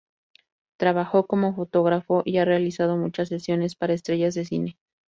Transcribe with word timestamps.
Trabaja 0.77 1.21
como 1.21 1.53
fotógrafo 1.53 2.23
y 2.25 2.37
ha 2.39 2.45
realizado 2.45 2.97
muchas 2.97 3.27
sesiones 3.29 3.75
para 3.75 3.93
estrellas 3.93 4.33
de 4.33 4.45
cine. 4.45 4.79